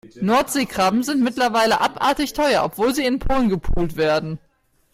[0.19, 4.39] Nordseekrabben sind mittlerweile abartig teuer, obwohl sie in Polen gepult werden.